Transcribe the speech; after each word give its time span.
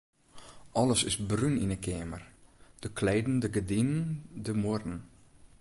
Alles 0.81 1.01
is 1.09 1.17
brún 1.29 1.61
yn 1.63 1.73
'e 1.75 1.79
keamer: 1.85 2.23
de 2.83 2.87
kleden, 2.97 3.35
de 3.43 3.49
gerdinen, 3.55 4.01
de 4.45 4.53
muorren. 4.61 4.99